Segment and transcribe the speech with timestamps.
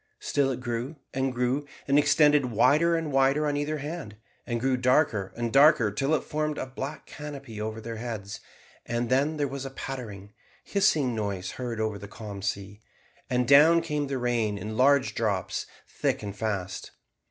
[0.19, 4.75] Still it grew, and grew, and extended wider and wider on either hand, and grew
[4.75, 8.39] darker and darker till it formed a black canopy over their heads;
[8.83, 10.33] and then there was a pattering,
[10.63, 12.81] hissing noise heard over the calm sea,
[13.29, 16.89] and down came the rain in large drops thick and fast.